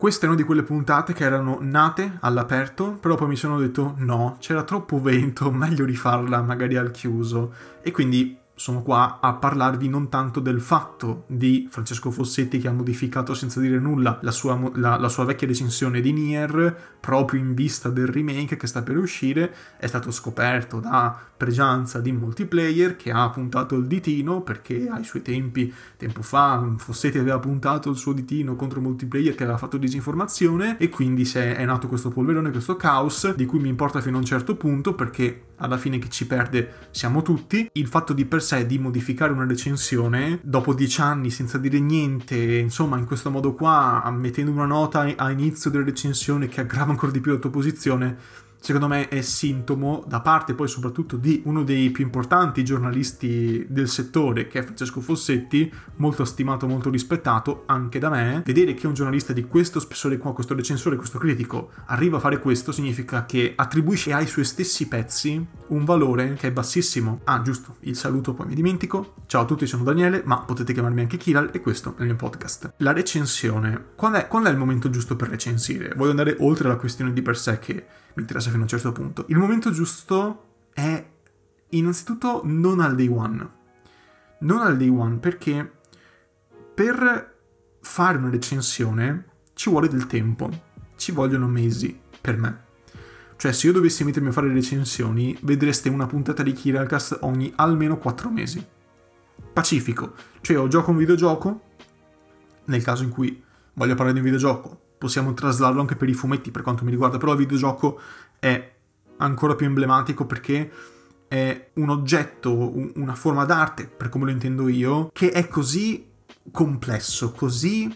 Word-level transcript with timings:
Questa 0.00 0.24
è 0.24 0.28
una 0.28 0.36
di 0.38 0.44
quelle 0.44 0.62
puntate 0.62 1.12
che 1.12 1.24
erano 1.24 1.58
nate 1.60 2.16
all'aperto, 2.20 2.92
però 2.92 3.16
poi 3.16 3.28
mi 3.28 3.36
sono 3.36 3.58
detto 3.58 3.96
no, 3.98 4.38
c'era 4.40 4.62
troppo 4.62 4.98
vento, 4.98 5.50
meglio 5.52 5.84
rifarla 5.84 6.40
magari 6.40 6.78
al 6.78 6.90
chiuso. 6.90 7.52
E 7.82 7.90
quindi 7.90 8.34
sono 8.60 8.82
qua 8.82 9.20
a 9.22 9.32
parlarvi 9.32 9.88
non 9.88 10.10
tanto 10.10 10.38
del 10.38 10.60
fatto 10.60 11.24
di 11.28 11.66
Francesco 11.70 12.10
Fossetti 12.10 12.58
che 12.58 12.68
ha 12.68 12.72
modificato 12.72 13.32
senza 13.32 13.58
dire 13.58 13.78
nulla 13.78 14.18
la 14.20 14.30
sua, 14.30 14.70
la, 14.74 14.98
la 14.98 15.08
sua, 15.08 15.24
vecchia 15.24 15.46
recensione 15.46 16.02
di 16.02 16.12
Nier 16.12 16.98
proprio 17.00 17.40
in 17.40 17.54
vista 17.54 17.88
del 17.88 18.08
remake 18.08 18.58
che 18.58 18.66
sta 18.66 18.82
per 18.82 18.98
uscire, 18.98 19.54
è 19.78 19.86
stato 19.86 20.10
scoperto 20.10 20.78
da 20.78 21.18
pregianza 21.38 22.00
di 22.00 22.12
multiplayer 22.12 22.96
che 22.96 23.10
ha 23.10 23.30
puntato 23.30 23.76
il 23.76 23.86
ditino 23.86 24.42
perché 24.42 24.88
ai 24.90 25.04
suoi 25.04 25.22
tempi, 25.22 25.72
tempo 25.96 26.20
fa, 26.20 26.62
Fossetti 26.76 27.16
aveva 27.16 27.38
puntato 27.38 27.88
il 27.88 27.96
suo 27.96 28.12
ditino 28.12 28.56
contro 28.56 28.82
multiplayer 28.82 29.34
che 29.34 29.44
aveva 29.44 29.56
fatto 29.56 29.78
disinformazione 29.78 30.76
e 30.76 30.90
quindi 30.90 31.22
è 31.32 31.64
nato 31.64 31.88
questo 31.88 32.10
polverone, 32.10 32.50
questo 32.50 32.76
caos 32.76 33.34
di 33.34 33.46
cui 33.46 33.58
mi 33.58 33.68
importa 33.70 34.02
fino 34.02 34.16
a 34.16 34.20
un 34.20 34.26
certo 34.26 34.54
punto 34.54 34.94
perché 34.94 35.44
alla 35.56 35.78
fine 35.78 35.98
che 35.98 36.10
ci 36.10 36.26
perde 36.26 36.88
siamo 36.90 37.22
tutti. 37.22 37.70
Il 37.72 37.86
fatto 37.86 38.12
di 38.12 38.26
per 38.26 38.42
sé 38.50 38.66
di 38.66 38.80
modificare 38.80 39.32
una 39.32 39.46
recensione 39.46 40.40
dopo 40.42 40.74
dieci 40.74 41.00
anni 41.00 41.30
senza 41.30 41.56
dire 41.56 41.78
niente, 41.78 42.34
insomma, 42.58 42.98
in 42.98 43.04
questo 43.04 43.30
modo 43.30 43.54
qua, 43.54 44.10
mettendo 44.10 44.50
una 44.50 44.66
nota 44.66 45.00
a 45.16 45.30
inizio 45.30 45.70
della 45.70 45.84
recensione 45.84 46.48
che 46.48 46.60
aggrava 46.60 46.90
ancora 46.90 47.12
di 47.12 47.20
più 47.20 47.32
la 47.32 47.38
tua 47.38 47.50
posizione 47.50 48.16
secondo 48.60 48.86
me 48.86 49.08
è 49.08 49.22
sintomo 49.22 50.04
da 50.06 50.20
parte 50.20 50.54
poi 50.54 50.68
soprattutto 50.68 51.16
di 51.16 51.42
uno 51.46 51.64
dei 51.64 51.90
più 51.90 52.04
importanti 52.04 52.62
giornalisti 52.62 53.66
del 53.68 53.88
settore 53.88 54.46
che 54.46 54.60
è 54.60 54.62
Francesco 54.62 55.00
Fossetti, 55.00 55.72
molto 55.96 56.24
stimato, 56.24 56.66
molto 56.66 56.90
rispettato 56.90 57.64
anche 57.66 57.98
da 57.98 58.10
me. 58.10 58.42
Vedere 58.44 58.74
che 58.74 58.86
un 58.86 58.94
giornalista 58.94 59.32
di 59.32 59.46
questo 59.46 59.80
spessore 59.80 60.18
qua, 60.18 60.34
questo 60.34 60.54
recensore, 60.54 60.96
questo 60.96 61.18
critico 61.18 61.70
arriva 61.86 62.18
a 62.18 62.20
fare 62.20 62.38
questo 62.38 62.70
significa 62.70 63.24
che 63.24 63.54
attribuisce 63.56 64.12
ai 64.12 64.26
suoi 64.26 64.44
stessi 64.44 64.86
pezzi 64.86 65.44
un 65.68 65.84
valore 65.84 66.34
che 66.34 66.48
è 66.48 66.52
bassissimo. 66.52 67.20
Ah, 67.24 67.40
giusto, 67.42 67.76
il 67.80 67.96
saluto 67.96 68.34
poi 68.34 68.46
mi 68.46 68.54
dimentico. 68.54 69.14
Ciao 69.26 69.42
a 69.42 69.44
tutti, 69.46 69.66
sono 69.66 69.84
Daniele, 69.84 70.22
ma 70.24 70.40
potete 70.40 70.72
chiamarmi 70.72 71.00
anche 71.00 71.16
Kiral 71.16 71.50
e 71.52 71.60
questo 71.60 71.94
è 71.96 72.00
il 72.00 72.06
mio 72.06 72.16
podcast. 72.16 72.74
La 72.78 72.92
recensione. 72.92 73.86
Quando 73.94 74.18
è, 74.18 74.28
quando 74.28 74.48
è 74.48 74.52
il 74.52 74.58
momento 74.58 74.90
giusto 74.90 75.16
per 75.16 75.28
recensire? 75.28 75.94
Voglio 75.96 76.10
andare 76.10 76.36
oltre 76.40 76.68
la 76.68 76.76
questione 76.76 77.12
di 77.12 77.22
per 77.22 77.36
sé 77.36 77.58
che 77.58 77.86
mi 78.14 78.22
interessa 78.22 78.48
fino 78.48 78.60
a 78.60 78.62
un 78.64 78.68
certo 78.68 78.92
punto. 78.92 79.24
Il 79.28 79.36
momento 79.36 79.70
giusto 79.70 80.44
è 80.72 81.08
innanzitutto 81.70 82.42
non 82.44 82.80
al 82.80 82.94
day 82.94 83.08
one. 83.08 83.50
Non 84.40 84.60
al 84.60 84.76
day 84.76 84.88
one 84.88 85.16
perché 85.18 85.78
per 86.74 87.38
fare 87.80 88.18
una 88.18 88.30
recensione 88.30 89.26
ci 89.54 89.70
vuole 89.70 89.88
del 89.88 90.06
tempo, 90.06 90.48
ci 90.96 91.12
vogliono 91.12 91.46
mesi 91.46 91.98
per 92.20 92.36
me. 92.36 92.68
Cioè, 93.36 93.52
se 93.52 93.66
io 93.66 93.72
dovessi 93.72 94.04
mettermi 94.04 94.28
a 94.28 94.32
fare 94.32 94.52
recensioni, 94.52 95.36
vedreste 95.42 95.88
una 95.88 96.06
puntata 96.06 96.42
di 96.42 96.52
Kiralcast 96.52 97.18
ogni 97.22 97.50
almeno 97.56 97.96
4 97.96 98.30
mesi. 98.30 98.62
Pacifico. 99.52 100.12
Cioè, 100.42 100.56
io 100.56 100.68
gioco 100.68 100.90
un 100.90 100.98
videogioco, 100.98 101.62
nel 102.64 102.82
caso 102.82 103.02
in 103.02 103.08
cui 103.08 103.42
voglio 103.72 103.94
parlare 103.94 104.12
di 104.12 104.18
un 104.18 104.24
videogioco, 104.24 104.80
possiamo 105.00 105.32
traslarlo 105.32 105.80
anche 105.80 105.96
per 105.96 106.10
i 106.10 106.12
fumetti 106.12 106.50
per 106.50 106.60
quanto 106.60 106.84
mi 106.84 106.90
riguarda, 106.90 107.16
però 107.16 107.32
il 107.32 107.38
videogioco 107.38 107.98
è 108.38 108.74
ancora 109.16 109.54
più 109.54 109.64
emblematico 109.64 110.26
perché 110.26 110.70
è 111.26 111.70
un 111.74 111.88
oggetto, 111.88 112.70
una 112.96 113.14
forma 113.14 113.46
d'arte, 113.46 113.86
per 113.86 114.10
come 114.10 114.26
lo 114.26 114.30
intendo 114.30 114.68
io, 114.68 115.08
che 115.14 115.30
è 115.30 115.48
così 115.48 116.06
complesso, 116.52 117.32
così 117.32 117.90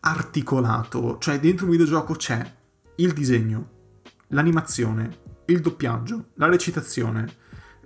articolato, 0.00 1.18
cioè 1.18 1.38
dentro 1.38 1.66
un 1.66 1.72
videogioco 1.72 2.14
c'è 2.14 2.42
il 2.96 3.12
disegno, 3.12 3.68
l'animazione, 4.28 5.18
il 5.44 5.60
doppiaggio, 5.60 6.28
la 6.36 6.48
recitazione, 6.48 7.30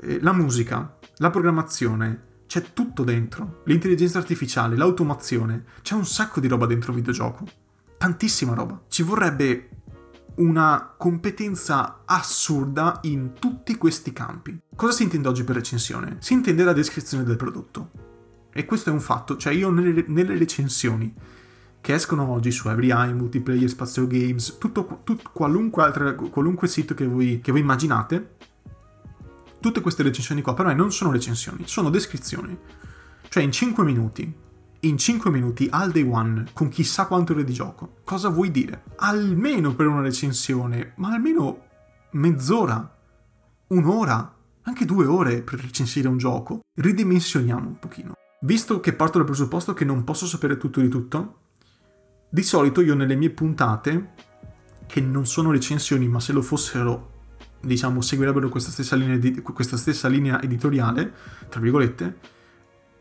eh, 0.03 0.21
la 0.21 0.33
musica, 0.33 0.99
la 1.17 1.31
programmazione, 1.31 2.45
c'è 2.47 2.73
tutto 2.73 3.03
dentro, 3.03 3.63
l'intelligenza 3.65 4.19
artificiale, 4.19 4.77
l'automazione, 4.77 5.65
c'è 5.83 5.95
un 5.95 6.07
sacco 6.07 6.39
di 6.39 6.47
roba 6.47 6.67
dentro 6.67 6.93
un 6.93 6.99
videogioco 6.99 7.65
tantissima 7.99 8.55
roba. 8.55 8.83
Ci 8.89 9.03
vorrebbe 9.03 9.71
una 10.37 10.95
competenza 10.97 12.03
assurda 12.05 13.01
in 13.03 13.33
tutti 13.39 13.77
questi 13.77 14.13
campi. 14.13 14.59
Cosa 14.75 14.93
si 14.93 15.05
intende 15.05 15.29
oggi 15.29 15.45
per 15.45 15.57
recensione? 15.57 16.17
Si 16.21 16.33
intende 16.33 16.65
la 16.65 16.73
descrizione 16.73 17.25
del 17.25 17.37
prodotto. 17.37 17.91
E 18.53 18.65
questo 18.65 18.91
è 18.91 18.93
un 18.93 19.01
fatto, 19.01 19.37
cioè 19.37 19.53
io 19.53 19.71
nelle, 19.71 20.05
nelle 20.09 20.37
recensioni 20.37 21.15
che 21.81 21.95
escono 21.95 22.29
oggi 22.29 22.51
su 22.51 22.69
EveryEye, 22.69 23.13
Multiplayer, 23.13 23.69
Spazio 23.69 24.07
Games, 24.07 24.57
tutto, 24.59 25.03
tut, 25.05 25.31
qualunque, 25.33 25.83
altra, 25.83 26.15
qualunque 26.15 26.67
sito 26.67 26.95
che 26.95 27.07
voi, 27.07 27.41
che 27.41 27.53
voi 27.53 27.61
immaginate, 27.61 28.37
tutte 29.61 29.81
queste 29.81 30.03
recensioni 30.03 30.43
qua 30.43 30.55
per 30.55 30.67
me 30.67 30.75
non 30.75 30.91
sono 30.91 31.13
recensioni, 31.13 31.65
sono 31.67 31.91
descrizioni. 31.91 32.59
Cioè 33.29 33.43
in 33.43 33.53
5 33.53 33.85
minuti 33.85 34.35
in 34.87 34.99
5 34.99 35.31
minuti 35.31 35.69
al 35.71 35.91
day 35.91 36.09
one 36.09 36.47
con 36.53 36.69
chissà 36.69 37.07
quante 37.07 37.33
ore 37.33 37.45
di 37.45 37.53
gioco. 37.53 37.97
Cosa 38.05 38.29
vuoi 38.29 38.51
dire? 38.51 38.85
Almeno 38.97 39.75
per 39.75 39.87
una 39.87 40.01
recensione, 40.01 40.93
ma 40.97 41.13
almeno 41.13 41.65
mezz'ora, 42.13 42.97
un'ora, 43.69 44.35
anche 44.63 44.85
due 44.85 45.07
ore 45.07 45.43
per 45.43 45.61
recensire 45.61 46.09
un 46.09 46.19
gioco. 46.19 46.61
Ridimensioniamo 46.75 47.67
un 47.67 47.79
pochino. 47.79 48.15
Visto 48.41 48.81
che 48.81 48.93
parto 48.93 49.19
dal 49.19 49.27
presupposto 49.27 49.73
che 49.73 49.85
non 49.85 50.05
posso 50.05 50.27
sapere 50.27 50.57
tutto 50.57 50.81
di 50.81 50.89
tutto, 50.89 51.39
di 52.29 52.43
solito 52.43 52.81
io 52.81 52.95
nelle 52.95 53.17
mie 53.17 53.31
puntate, 53.31 54.13
che 54.87 55.01
non 55.01 55.27
sono 55.27 55.51
recensioni 55.51 56.07
ma 56.07 56.21
se 56.21 56.33
lo 56.33 56.43
fossero, 56.43 57.25
diciamo, 57.61 58.01
seguirebbero 58.01 58.49
questa 58.49 58.71
stessa 58.71 58.95
linea, 58.95 59.17
di, 59.17 59.41
questa 59.41 59.77
stessa 59.77 60.07
linea 60.07 60.41
editoriale, 60.43 61.13
tra 61.49 61.61
virgolette, 61.61 62.19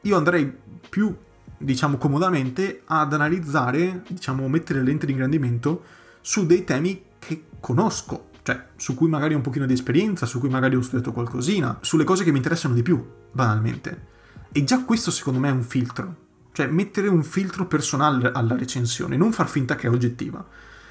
io 0.02 0.18
andrei 0.18 0.52
più 0.90 1.16
diciamo 1.58 1.98
comodamente, 1.98 2.82
ad 2.86 3.14
analizzare, 3.14 4.04
diciamo, 4.08 4.48
mettere 4.48 4.82
lente 4.84 5.06
di 5.06 5.12
ingrandimento 5.14 5.84
su 6.22 6.46
dei 6.46 6.64
temi 6.64 7.04
che 7.20 7.46
conosco, 7.60 8.30
cioè 8.44 8.68
su 8.76 8.94
cui 8.94 9.10
magari 9.10 9.34
ho 9.34 9.38
un 9.38 9.44
pochino 9.44 9.66
di 9.66 9.74
esperienza, 9.74 10.26
su 10.26 10.40
cui 10.40 10.50
magari 10.50 10.76
ho 10.76 10.82
studiato 10.82 11.12
qualcosina, 11.12 11.78
sulle 11.82 12.04
cose 12.04 12.24
che 12.24 12.32
mi 12.32 12.38
interessano 12.38 12.74
di 12.74 12.82
più, 12.84 13.04
banalmente. 13.32 14.14
E 14.52 14.64
già 14.64 14.84
questo 14.84 15.12
secondo 15.12 15.40
me 15.40 15.50
è 15.50 15.52
un 15.52 15.64
filtro, 15.64 16.16
cioè 16.52 16.68
mettere 16.68 17.08
un 17.08 17.24
filtro 17.24 17.68
personale 17.68 18.32
alla 18.32 18.56
recensione, 18.56 19.18
non 19.18 19.32
far 19.32 19.50
finta 19.50 19.76
che 19.76 19.88
è 19.88 19.90
oggettiva, 19.90 20.46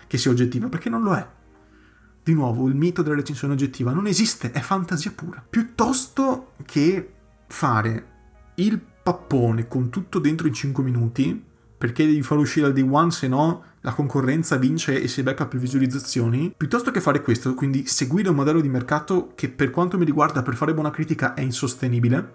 che 0.06 0.18
sia 0.18 0.30
oggettiva, 0.30 0.68
perché 0.68 0.88
non 0.88 1.02
lo 1.02 1.14
è. 1.14 1.26
Di 2.22 2.32
nuovo, 2.32 2.68
il 2.68 2.74
mito 2.74 3.02
della 3.02 3.16
recensione 3.16 3.54
oggettiva 3.54 3.92
non 3.92 4.06
esiste, 4.06 4.50
è 4.50 4.60
fantasia 4.60 5.12
pura. 5.14 5.44
Piuttosto 5.48 6.52
che 6.64 7.12
fare 7.46 8.06
il 8.56 8.80
pappone 9.04 9.68
con 9.68 9.90
tutto 9.90 10.18
dentro 10.18 10.46
in 10.46 10.54
5 10.54 10.82
minuti, 10.82 11.44
perché 11.76 12.06
devi 12.06 12.22
far 12.22 12.38
uscire 12.38 12.66
al 12.66 12.72
day 12.72 12.88
one, 12.88 13.10
se 13.10 13.28
no 13.28 13.62
la 13.82 13.92
concorrenza 13.92 14.56
vince 14.56 14.98
e 14.98 15.08
si 15.08 15.22
becca 15.22 15.46
più 15.46 15.58
visualizzazioni, 15.58 16.54
piuttosto 16.56 16.90
che 16.90 17.02
fare 17.02 17.20
questo, 17.20 17.52
quindi 17.52 17.86
seguire 17.86 18.30
un 18.30 18.36
modello 18.36 18.62
di 18.62 18.70
mercato 18.70 19.32
che 19.34 19.50
per 19.50 19.70
quanto 19.70 19.98
mi 19.98 20.06
riguarda 20.06 20.42
per 20.42 20.56
fare 20.56 20.72
buona 20.72 20.90
critica 20.90 21.34
è 21.34 21.42
insostenibile, 21.42 22.26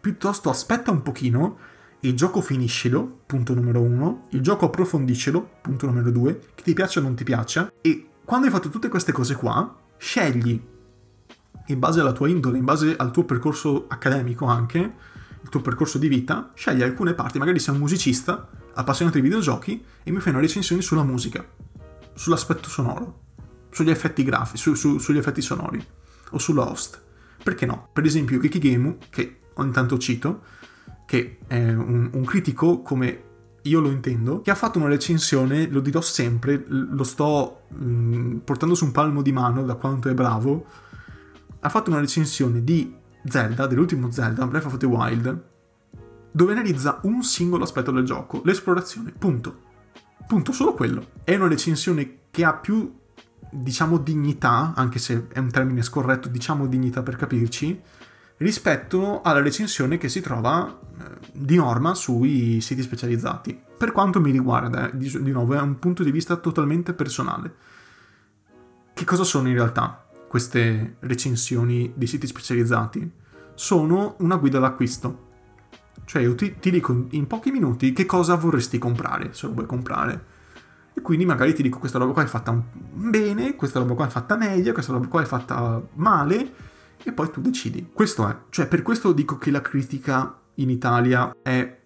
piuttosto 0.00 0.48
aspetta 0.48 0.92
un 0.92 1.02
pochino, 1.02 1.58
il 2.00 2.14
gioco 2.14 2.40
finiscilo, 2.40 3.22
punto 3.26 3.52
numero 3.54 3.80
uno, 3.80 4.26
il 4.30 4.42
gioco 4.42 4.66
approfondiscelo, 4.66 5.50
punto 5.60 5.86
numero 5.86 6.12
due, 6.12 6.38
che 6.54 6.62
ti 6.62 6.72
piaccia 6.72 7.00
o 7.00 7.02
non 7.02 7.16
ti 7.16 7.24
piaccia, 7.24 7.72
e 7.80 8.06
quando 8.24 8.46
hai 8.46 8.52
fatto 8.52 8.68
tutte 8.68 8.88
queste 8.88 9.10
cose 9.10 9.34
qua, 9.34 9.76
scegli, 9.96 10.62
in 11.66 11.78
base 11.80 11.98
alla 11.98 12.12
tua 12.12 12.28
indole, 12.28 12.58
in 12.58 12.64
base 12.64 12.94
al 12.96 13.10
tuo 13.10 13.24
percorso 13.24 13.86
accademico 13.88 14.46
anche, 14.46 15.10
il 15.42 15.48
tuo 15.48 15.60
percorso 15.60 15.98
di 15.98 16.08
vita, 16.08 16.52
scegli 16.54 16.82
alcune 16.82 17.14
parti, 17.14 17.38
magari 17.38 17.58
sei 17.58 17.74
un 17.74 17.80
musicista, 17.80 18.48
appassionato 18.74 19.16
di 19.16 19.22
videogiochi, 19.22 19.84
e 20.02 20.10
mi 20.10 20.20
fai 20.20 20.32
una 20.32 20.40
recensione 20.40 20.82
sulla 20.82 21.02
musica, 21.02 21.44
sull'aspetto 22.14 22.68
sonoro, 22.68 23.20
sugli 23.70 23.90
effetti 23.90 24.22
grafici, 24.22 24.62
su, 24.62 24.74
su, 24.74 24.98
sugli 24.98 25.18
effetti 25.18 25.42
sonori, 25.42 25.84
o 26.30 26.38
sulla 26.38 26.68
host. 26.68 27.00
Perché 27.42 27.66
no? 27.66 27.88
Per 27.92 28.04
esempio 28.04 28.38
Kikigemu, 28.38 28.98
che 29.10 29.40
ogni 29.54 29.72
tanto 29.72 29.98
cito, 29.98 30.42
che 31.06 31.38
è 31.46 31.72
un, 31.72 32.10
un 32.12 32.24
critico 32.24 32.82
come 32.82 33.30
io 33.62 33.80
lo 33.80 33.90
intendo, 33.90 34.40
che 34.40 34.50
ha 34.50 34.54
fatto 34.54 34.78
una 34.78 34.88
recensione, 34.88 35.68
lo 35.68 35.80
dirò 35.80 36.00
sempre, 36.00 36.64
lo 36.66 37.04
sto 37.04 37.62
mh, 37.68 37.84
mm, 37.84 38.36
portando 38.38 38.74
su 38.74 38.84
un 38.84 38.92
palmo 38.92 39.22
di 39.22 39.32
mano 39.32 39.62
da 39.64 39.74
quanto 39.74 40.08
è 40.08 40.14
bravo, 40.14 40.66
ha 41.60 41.68
fatto 41.68 41.90
una 41.90 42.00
recensione 42.00 42.64
di 42.64 42.92
Zelda, 43.24 43.66
dell'ultimo 43.66 44.10
Zelda, 44.10 44.46
Breath 44.46 44.66
of 44.66 44.76
the 44.76 44.86
Wild, 44.86 45.50
dove 46.32 46.52
analizza 46.52 47.00
un 47.02 47.22
singolo 47.22 47.64
aspetto 47.64 47.90
del 47.90 48.04
gioco, 48.04 48.42
l'esplorazione, 48.44 49.12
punto. 49.16 49.70
Punto, 50.26 50.52
solo 50.52 50.74
quello. 50.74 51.08
È 51.24 51.34
una 51.34 51.48
recensione 51.48 52.20
che 52.30 52.44
ha 52.44 52.54
più, 52.54 52.94
diciamo, 53.50 53.98
dignità, 53.98 54.72
anche 54.74 54.98
se 54.98 55.28
è 55.28 55.38
un 55.38 55.50
termine 55.50 55.82
scorretto, 55.82 56.28
diciamo 56.28 56.66
dignità 56.66 57.02
per 57.02 57.16
capirci, 57.16 57.80
rispetto 58.38 59.20
alla 59.22 59.40
recensione 59.40 59.98
che 59.98 60.08
si 60.08 60.20
trova 60.20 60.66
eh, 60.68 61.04
di 61.32 61.56
norma 61.56 61.94
sui 61.94 62.60
siti 62.60 62.82
specializzati. 62.82 63.60
Per 63.76 63.92
quanto 63.92 64.20
mi 64.20 64.30
riguarda, 64.30 64.90
di, 64.92 65.22
di 65.22 65.30
nuovo, 65.30 65.54
è 65.54 65.60
un 65.60 65.78
punto 65.78 66.02
di 66.02 66.10
vista 66.10 66.36
totalmente 66.36 66.94
personale. 66.94 67.54
Che 68.94 69.04
cosa 69.04 69.24
sono 69.24 69.48
in 69.48 69.54
realtà 69.54 70.01
queste 70.32 70.96
recensioni 71.00 71.92
di 71.94 72.06
siti 72.06 72.26
specializzati? 72.26 73.10
Sono 73.52 74.14
una 74.20 74.36
guida 74.36 74.58
d'acquisto. 74.58 75.28
Cioè 76.06 76.22
io 76.22 76.34
ti, 76.34 76.58
ti 76.58 76.70
dico 76.70 77.04
in 77.10 77.26
pochi 77.26 77.50
minuti 77.50 77.92
che 77.92 78.06
cosa 78.06 78.34
vorresti 78.36 78.78
comprare, 78.78 79.34
se 79.34 79.46
lo 79.46 79.52
vuoi 79.52 79.66
comprare. 79.66 80.24
E 80.94 81.02
quindi 81.02 81.26
magari 81.26 81.52
ti 81.52 81.60
dico 81.60 81.78
questa 81.78 81.98
roba 81.98 82.14
qua 82.14 82.22
è 82.22 82.26
fatta 82.26 82.50
bene, 82.50 83.56
questa 83.56 83.78
roba 83.80 83.92
qua 83.92 84.06
è 84.06 84.08
fatta 84.08 84.34
meglio, 84.38 84.72
questa 84.72 84.92
roba 84.92 85.06
qua 85.06 85.20
è 85.20 85.26
fatta 85.26 85.86
male, 85.96 86.54
e 87.02 87.12
poi 87.12 87.30
tu 87.30 87.42
decidi. 87.42 87.90
Questo 87.92 88.26
è. 88.26 88.34
Cioè 88.48 88.66
per 88.68 88.80
questo 88.80 89.12
dico 89.12 89.36
che 89.36 89.50
la 89.50 89.60
critica 89.60 90.40
in 90.54 90.70
Italia 90.70 91.36
è 91.42 91.78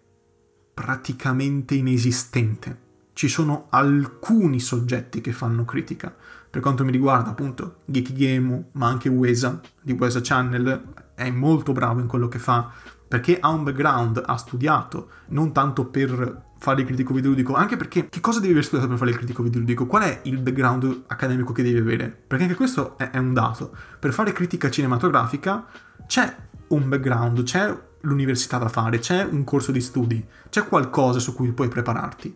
praticamente 0.73 1.75
inesistente. 1.75 2.85
Ci 3.13 3.27
sono 3.27 3.67
alcuni 3.71 4.61
soggetti 4.61 5.21
che 5.21 5.33
fanno 5.33 5.65
critica. 5.65 6.15
Per 6.57 6.65
quanto 6.65 6.87
mi 6.87 6.91
riguarda, 6.91 7.29
appunto, 7.29 7.81
Geeky 7.85 8.15
Game, 8.15 8.69
ma 8.73 8.87
anche 8.87 9.11
Wesa, 9.11 9.61
di 9.83 9.93
Wesa 9.93 10.21
Channel, 10.23 10.95
è 11.15 11.31
molto 11.31 11.73
bravo 11.73 12.01
in 12.01 12.07
quello 12.07 12.29
che 12.29 12.39
fa, 12.39 12.73
perché 13.07 13.39
ha 13.39 13.51
un 13.51 13.63
background, 13.63 14.23
ha 14.25 14.37
studiato, 14.39 15.11
non 15.27 15.53
tanto 15.53 15.85
per 15.85 16.45
fare 16.57 16.81
il 16.81 16.87
critico 16.87 17.13
videoludico, 17.13 17.53
anche 17.53 17.77
perché 17.77 18.09
che 18.09 18.21
cosa 18.23 18.41
devi 18.41 18.53
aver 18.53 18.65
studiato 18.65 18.89
per 18.89 18.97
fare 18.97 19.11
il 19.11 19.19
critico 19.19 19.43
videoludico? 19.43 19.85
Qual 19.85 20.03
è 20.03 20.21
il 20.23 20.39
background 20.39 21.03
accademico 21.09 21.53
che 21.53 21.63
devi 21.63 21.77
avere? 21.77 22.09
Perché 22.27 22.45
anche 22.45 22.57
questo 22.57 22.97
è, 22.97 23.11
è 23.11 23.19
un 23.19 23.35
dato. 23.35 23.77
Per 23.99 24.15
fare 24.15 24.33
critica 24.33 24.71
cinematografica 24.71 25.67
c'è 26.07 26.37
un 26.69 26.89
background, 26.89 27.43
c'è 27.43 27.79
l'università 28.01 28.57
da 28.57 28.69
fare, 28.69 28.99
c'è 28.99 29.29
un 29.31 29.45
corso 29.45 29.73
di 29.73 29.81
studi, 29.83 30.27
c'è 30.49 30.67
qualcosa 30.67 31.19
su 31.19 31.35
cui 31.35 31.53
puoi 31.53 31.69
prepararti. 31.69 32.35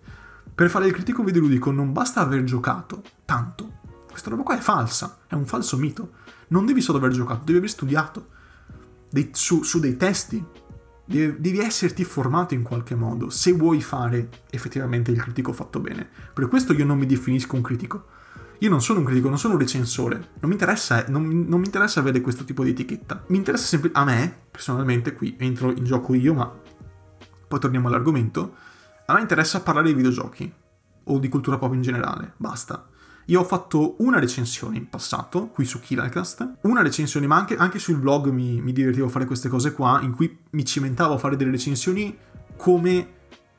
Per 0.54 0.68
fare 0.68 0.88
il 0.88 0.92
critico 0.92 1.22
videoludico 1.22 1.70
non 1.70 1.94
basta 1.94 2.20
aver 2.20 2.44
giocato 2.44 3.02
tanto. 3.24 3.78
Questa 4.10 4.30
roba 4.30 4.42
qua 4.42 4.58
è 4.58 4.60
falsa, 4.60 5.20
è 5.26 5.34
un 5.34 5.46
falso 5.46 5.76
mito. 5.76 6.12
Non 6.48 6.66
devi 6.66 6.80
solo 6.80 6.98
aver 6.98 7.12
giocato, 7.12 7.44
devi 7.44 7.58
aver 7.58 7.70
studiato 7.70 8.28
dei, 9.08 9.30
su, 9.32 9.62
su, 9.62 9.78
dei 9.78 9.96
testi. 9.96 10.44
Devi, 11.04 11.40
devi 11.40 11.58
esserti 11.60 12.04
formato 12.04 12.54
in 12.54 12.62
qualche 12.62 12.94
modo 12.94 13.30
se 13.30 13.52
vuoi 13.52 13.80
fare 13.80 14.28
effettivamente 14.50 15.10
il 15.10 15.20
critico 15.20 15.52
fatto 15.52 15.80
bene. 15.80 16.08
Per 16.32 16.48
questo 16.48 16.72
io 16.72 16.84
non 16.84 16.98
mi 16.98 17.06
definisco 17.06 17.56
un 17.56 17.62
critico. 17.62 18.04
Io 18.58 18.68
non 18.68 18.82
sono 18.82 18.98
un 18.98 19.06
critico, 19.06 19.28
non 19.28 19.38
sono 19.38 19.54
un 19.54 19.60
recensore. 19.60 20.16
Non 20.40 20.50
mi 20.50 20.52
interessa, 20.52 21.04
non, 21.08 21.46
non 21.48 21.60
mi 21.60 21.66
interessa 21.66 22.00
avere 22.00 22.20
questo 22.20 22.44
tipo 22.44 22.62
di 22.62 22.70
etichetta. 22.70 23.24
Mi 23.28 23.38
interessa 23.38 23.64
sempre 23.64 23.90
a 23.94 24.04
me, 24.04 24.36
personalmente, 24.50 25.14
qui 25.14 25.34
entro 25.38 25.70
in 25.70 25.84
gioco 25.84 26.12
io, 26.14 26.34
ma 26.34 26.52
poi 27.48 27.58
torniamo 27.58 27.88
all'argomento. 27.88 28.54
A 29.06 29.14
me 29.14 29.20
interessa 29.20 29.62
parlare 29.62 29.88
di 29.88 29.94
videogiochi 29.94 30.52
o 31.04 31.18
di 31.18 31.28
cultura 31.28 31.56
pop 31.56 31.72
in 31.72 31.80
generale, 31.80 32.34
basta. 32.36 32.89
Io 33.30 33.40
ho 33.40 33.44
fatto 33.44 33.94
una 33.98 34.18
recensione 34.18 34.76
in 34.76 34.88
passato, 34.88 35.50
qui 35.50 35.64
su 35.64 35.78
Killercast, 35.78 36.56
una 36.62 36.82
recensione, 36.82 37.28
ma 37.28 37.36
anche, 37.36 37.54
anche 37.54 37.78
sul 37.78 37.98
blog 37.98 38.28
mi, 38.28 38.60
mi, 38.60 38.72
divertivo 38.72 39.06
a 39.06 39.08
fare 39.08 39.24
queste 39.24 39.48
cose 39.48 39.72
qua, 39.72 40.00
in 40.02 40.10
cui 40.10 40.36
mi 40.50 40.64
cimentavo 40.64 41.14
a 41.14 41.18
fare 41.18 41.36
delle 41.36 41.52
recensioni 41.52 42.16
come 42.56 43.08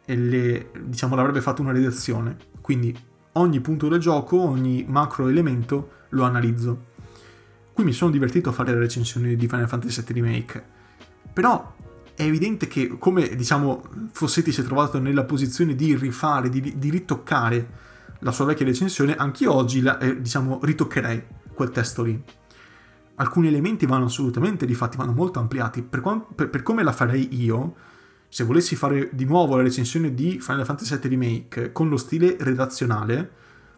le, 0.04 0.72
diciamo, 0.84 1.16
l'avrebbe 1.16 1.40
fatto 1.40 1.62
una 1.62 1.72
redazione. 1.72 2.36
Quindi 2.60 2.94
ogni 3.34 3.62
punto 3.62 3.88
del 3.88 4.02
gioco, 4.02 4.42
ogni 4.42 4.84
macro 4.90 5.30
elemento 5.30 5.92
lo 6.10 6.24
analizzo. 6.24 6.88
Qui 7.72 7.86
mi 7.86 7.94
sono 7.94 8.12
divertito 8.12 8.50
a 8.50 8.52
fare 8.52 8.74
le 8.74 8.80
recensioni 8.80 9.38
di 9.38 9.48
Final 9.48 9.70
Fantasy 9.70 10.04
VII 10.04 10.22
Remake. 10.22 10.66
Però 11.32 11.76
è 12.14 12.24
evidente 12.24 12.68
che, 12.68 12.98
come 12.98 13.38
diciamo, 13.38 13.84
Fossetti 14.12 14.52
si 14.52 14.60
è 14.60 14.66
trovato 14.66 15.00
nella 15.00 15.24
posizione 15.24 15.76
di 15.76 15.96
rifare, 15.96 16.50
di, 16.50 16.78
di 16.78 16.90
ritoccare 16.90 17.90
la 18.22 18.32
sua 18.32 18.46
vecchia 18.46 18.66
recensione, 18.66 19.16
anch'io 19.16 19.54
oggi 19.54 19.82
la, 19.82 19.98
eh, 20.00 20.22
diciamo, 20.22 20.60
ritoccherei 20.62 21.24
quel 21.54 21.72
testo 21.72 22.04
lì. 22.04 22.22
Alcuni 23.16 23.48
elementi 23.48 23.86
vanno 23.86 24.06
assolutamente 24.06 24.66
rifatti, 24.66 24.98
vanno 24.98 25.14
molto 25.14 25.40
ampliati. 25.40 25.82
Per, 25.82 26.02
per, 26.36 26.50
per, 26.50 26.64
come 26.64 26.84
la 26.84 26.92
farei 26.92 27.42
io, 27.42 27.76
se 28.28 28.44
volessi 28.44 28.76
fare 28.76 29.10
di 29.12 29.26
nuovo 29.26 29.56
la 29.56 29.64
recensione 29.64 30.14
di 30.14 30.40
Final 30.40 30.66
Fantasy 30.66 30.98
VII 30.98 31.10
Remake 31.10 31.72
con 31.72 31.90
lo 31.90 31.98
stile 31.98 32.36
redazionale, 32.40 33.30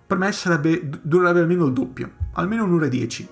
per 0.05 0.17
me 0.17 0.31
sarebbe, 0.31 0.89
durerebbe 1.01 1.39
almeno 1.39 1.65
il 1.65 1.73
doppio, 1.73 2.11
almeno 2.33 2.65
un'ora 2.65 2.85
e 2.85 2.89
dieci. 2.89 3.27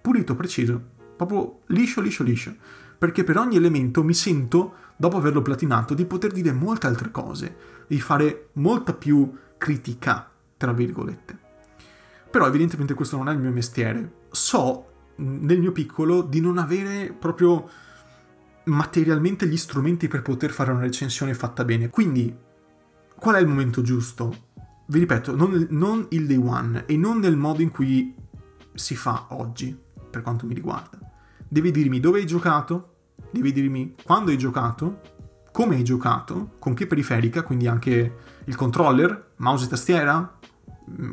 Pulito, 0.00 0.34
preciso, 0.34 0.80
proprio 1.16 1.60
liscio, 1.66 2.00
liscio, 2.00 2.22
liscio. 2.22 2.54
Perché 2.98 3.22
per 3.22 3.38
ogni 3.38 3.56
elemento 3.56 4.02
mi 4.02 4.14
sento, 4.14 4.74
dopo 4.96 5.16
averlo 5.16 5.42
platinato, 5.42 5.94
di 5.94 6.04
poter 6.04 6.32
dire 6.32 6.52
molte 6.52 6.88
altre 6.88 7.12
cose, 7.12 7.56
di 7.86 8.00
fare 8.00 8.48
molta 8.54 8.92
più 8.92 9.32
critica 9.56 10.30
tra 10.58 10.72
virgolette. 10.72 11.38
Però 12.30 12.46
evidentemente 12.46 12.92
questo 12.92 13.16
non 13.16 13.30
è 13.30 13.32
il 13.32 13.38
mio 13.38 13.50
mestiere. 13.50 14.26
So 14.30 14.88
nel 15.16 15.58
mio 15.58 15.72
piccolo 15.72 16.20
di 16.20 16.40
non 16.40 16.58
avere 16.58 17.14
proprio 17.18 17.68
materialmente 18.64 19.46
gli 19.46 19.56
strumenti 19.56 20.08
per 20.08 20.22
poter 20.22 20.50
fare 20.50 20.70
una 20.70 20.82
recensione 20.82 21.32
fatta 21.32 21.64
bene. 21.64 21.88
Quindi, 21.88 22.34
qual 23.16 23.36
è 23.36 23.40
il 23.40 23.46
momento 23.46 23.82
giusto? 23.82 24.46
Vi 24.86 24.98
ripeto, 24.98 25.34
non, 25.34 25.66
non 25.70 26.06
il 26.10 26.26
day 26.26 26.36
one 26.36 26.84
e 26.86 26.96
non 26.96 27.18
nel 27.18 27.36
modo 27.36 27.62
in 27.62 27.70
cui 27.70 28.14
si 28.74 28.94
fa 28.94 29.26
oggi, 29.30 29.76
per 30.10 30.22
quanto 30.22 30.46
mi 30.46 30.54
riguarda. 30.54 30.98
Devi 31.46 31.70
dirmi 31.70 32.00
dove 32.00 32.20
hai 32.20 32.26
giocato, 32.26 32.96
devi 33.30 33.52
dirmi 33.52 33.94
quando 34.02 34.30
hai 34.30 34.38
giocato, 34.38 35.00
come 35.50 35.76
hai 35.76 35.84
giocato, 35.84 36.52
con 36.58 36.74
che 36.74 36.86
periferica, 36.86 37.42
quindi 37.42 37.66
anche 37.66 38.16
il 38.44 38.54
controller, 38.54 39.32
mouse 39.36 39.64
e 39.64 39.68
tastiera, 39.68 40.20
mm, 40.20 40.37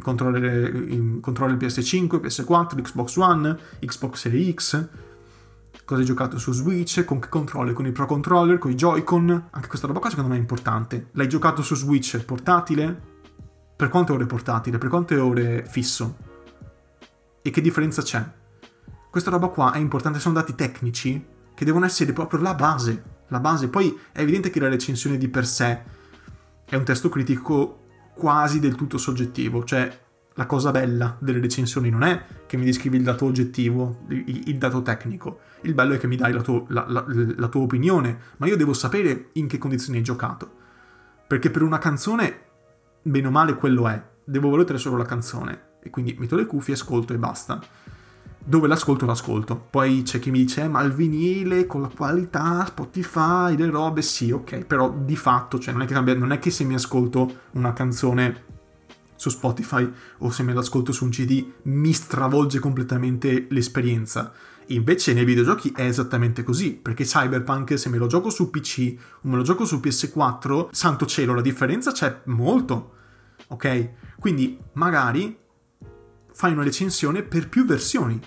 controller, 0.01 1.19
controller 1.19 1.57
PS5, 1.57 2.19
PS4, 2.19 2.81
Xbox 2.81 3.15
One, 3.17 3.57
Xbox 3.79 4.19
Series 4.19 4.53
X, 4.53 4.87
cosa 5.85 6.01
hai 6.01 6.05
giocato 6.05 6.37
su 6.37 6.51
Switch, 6.51 7.03
con 7.05 7.19
che 7.19 7.29
controller, 7.29 7.73
con 7.73 7.85
i 7.85 7.91
Pro 7.91 8.05
Controller, 8.05 8.57
con 8.57 8.71
i 8.71 8.75
Joy-Con, 8.75 9.47
anche 9.51 9.67
questa 9.67 9.87
roba 9.87 9.99
qua 9.99 10.09
secondo 10.09 10.31
me 10.31 10.37
è 10.37 10.39
importante. 10.39 11.09
L'hai 11.11 11.29
giocato 11.29 11.61
su 11.61 11.75
Switch 11.75 12.23
portatile? 12.23 13.13
Per 13.75 13.89
quante 13.89 14.11
ore 14.11 14.25
portatile? 14.25 14.77
Per 14.77 14.89
quante 14.89 15.17
ore 15.17 15.65
fisso? 15.67 16.17
E 17.41 17.49
che 17.49 17.61
differenza 17.61 18.01
c'è? 18.01 18.23
Questa 19.09 19.29
roba 19.29 19.47
qua 19.47 19.73
è 19.73 19.77
importante, 19.77 20.19
sono 20.19 20.35
dati 20.35 20.55
tecnici 20.55 21.25
che 21.53 21.65
devono 21.65 21.85
essere 21.85 22.11
proprio 22.13 22.41
la 22.41 22.53
base 22.53 23.13
la 23.29 23.39
base. 23.39 23.69
Poi 23.69 23.97
è 24.11 24.21
evidente 24.21 24.49
che 24.49 24.59
la 24.59 24.69
recensione 24.69 25.17
di 25.17 25.27
per 25.27 25.45
sé 25.45 25.83
è 26.65 26.75
un 26.75 26.83
testo 26.83 27.09
critico 27.09 27.84
quasi 28.15 28.59
del 28.59 28.75
tutto 28.75 28.97
soggettivo, 28.97 29.63
cioè 29.63 30.03
la 30.37 30.45
cosa 30.45 30.71
bella 30.71 31.15
delle 31.19 31.39
recensioni 31.39 31.89
non 31.89 32.03
è 32.03 32.25
che 32.45 32.57
mi 32.57 32.65
descrivi 32.65 32.97
il 32.97 33.03
dato 33.03 33.25
oggettivo, 33.25 34.01
il, 34.09 34.47
il 34.47 34.57
dato 34.57 34.81
tecnico, 34.81 35.39
il 35.61 35.73
bello 35.73 35.93
è 35.93 35.97
che 35.97 36.07
mi 36.07 36.15
dai 36.15 36.33
la, 36.33 36.41
tuo, 36.41 36.65
la, 36.69 36.85
la, 36.87 37.05
la 37.07 37.47
tua 37.47 37.61
opinione, 37.61 38.17
ma 38.37 38.47
io 38.47 38.57
devo 38.57 38.73
sapere 38.73 39.29
in 39.33 39.47
che 39.47 39.57
condizioni 39.57 39.99
hai 39.99 40.03
giocato. 40.03 40.63
Perché 41.27 41.49
per 41.49 41.61
una 41.61 41.77
canzone, 41.77 42.39
bene 43.01 43.27
o 43.27 43.31
male, 43.31 43.55
quello 43.55 43.87
è. 43.87 44.03
Devo 44.23 44.49
volere 44.49 44.77
solo 44.77 44.97
la 44.97 45.05
canzone. 45.05 45.73
E 45.81 45.89
quindi 45.89 46.15
metto 46.19 46.35
le 46.35 46.45
cuffie, 46.45 46.73
ascolto 46.73 47.13
e 47.13 47.17
basta 47.17 47.59
dove 48.45 48.67
l'ascolto 48.67 49.05
l'ascolto. 49.05 49.55
Poi 49.69 50.03
c'è 50.03 50.19
chi 50.19 50.31
mi 50.31 50.39
dice, 50.39 50.63
eh, 50.63 50.67
ma 50.67 50.81
il 50.83 50.93
vinile 50.93 51.65
con 51.65 51.81
la 51.81 51.89
qualità, 51.93 52.63
Spotify, 52.65 53.57
le 53.57 53.69
robe, 53.69 54.01
sì, 54.01 54.31
ok, 54.31 54.65
però 54.65 54.93
di 54.95 55.15
fatto, 55.15 55.59
cioè 55.59 55.73
non 55.73 55.81
è 55.81 55.85
che, 55.85 55.93
cambia, 55.93 56.13
non 56.13 56.31
è 56.31 56.39
che 56.39 56.51
se 56.51 56.63
mi 56.63 56.75
ascolto 56.75 57.41
una 57.53 57.73
canzone 57.73 58.43
su 59.15 59.29
Spotify 59.29 59.89
o 60.19 60.29
se 60.29 60.43
me 60.43 60.53
l'ascolto 60.53 60.91
su 60.91 61.05
un 61.05 61.09
CD 61.09 61.51
mi 61.63 61.91
stravolge 61.93 62.59
completamente 62.59 63.47
l'esperienza. 63.49 64.31
Invece 64.69 65.13
nei 65.13 65.25
videogiochi 65.25 65.71
è 65.75 65.83
esattamente 65.83 66.43
così, 66.43 66.73
perché 66.73 67.03
Cyberpunk 67.03 67.77
se 67.77 67.89
me 67.89 67.97
lo 67.97 68.07
gioco 68.07 68.29
su 68.29 68.49
PC 68.49 68.95
o 69.21 69.27
me 69.27 69.35
lo 69.35 69.43
gioco 69.43 69.65
su 69.65 69.77
PS4, 69.77 70.69
santo 70.71 71.05
cielo, 71.05 71.33
la 71.33 71.41
differenza 71.41 71.91
c'è 71.91 72.21
molto. 72.25 72.93
Ok? 73.47 73.89
Quindi 74.19 74.59
magari 74.73 75.37
fai 76.33 76.51
una 76.51 76.63
recensione 76.63 77.23
per 77.23 77.47
più 77.47 77.63
versioni 77.65 78.19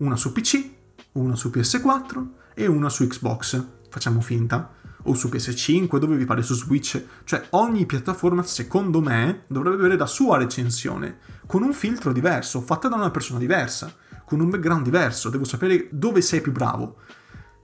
una 0.00 0.16
su 0.16 0.32
PC, 0.32 0.70
una 1.12 1.34
su 1.34 1.48
PS4 1.48 2.26
e 2.54 2.66
una 2.66 2.88
su 2.88 3.06
Xbox, 3.06 3.62
facciamo 3.88 4.20
finta, 4.20 4.74
o 5.04 5.14
su 5.14 5.28
PS5, 5.28 5.98
dove 5.98 6.16
vi 6.16 6.24
pare 6.24 6.42
su 6.42 6.54
Switch, 6.54 7.02
cioè 7.24 7.46
ogni 7.50 7.86
piattaforma 7.86 8.42
secondo 8.42 9.00
me 9.00 9.44
dovrebbe 9.46 9.76
avere 9.76 9.96
la 9.96 10.06
sua 10.06 10.38
recensione, 10.38 11.18
con 11.46 11.62
un 11.62 11.72
filtro 11.72 12.12
diverso, 12.12 12.60
fatta 12.60 12.88
da 12.88 12.96
una 12.96 13.10
persona 13.10 13.38
diversa, 13.38 13.94
con 14.24 14.40
un 14.40 14.50
background 14.50 14.84
diverso, 14.84 15.28
devo 15.28 15.44
sapere 15.44 15.88
dove 15.90 16.20
sei 16.22 16.40
più 16.40 16.52
bravo, 16.52 16.96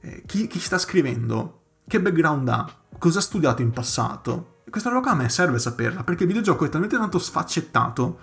eh, 0.01 0.23
chi, 0.27 0.47
chi 0.47 0.59
sta 0.59 0.79
scrivendo, 0.79 1.61
che 1.87 2.01
background 2.01 2.49
ha, 2.49 2.67
cosa 2.99 3.19
ha 3.19 3.23
studiato 3.23 3.63
in 3.63 3.71
passato. 3.71 4.63
Questa 4.69 4.91
roba 4.91 5.13
a 5.13 5.15
me 5.15 5.29
serve 5.29 5.59
saperla, 5.59 6.05
perché 6.05 6.23
il 6.23 6.29
videogioco 6.29 6.65
è 6.65 6.69
talmente 6.69 6.97
tanto 6.97 7.19
sfaccettato 7.19 8.19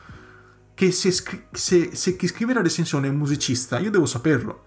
che 0.74 0.92
se, 0.92 1.12
se, 1.52 1.96
se 1.96 2.16
chi 2.16 2.28
scrive 2.28 2.54
la 2.54 2.62
recensione 2.62 3.08
è 3.08 3.10
un 3.10 3.18
musicista, 3.18 3.80
io 3.80 3.92
devo 3.92 4.06
saperlo. 4.06 4.66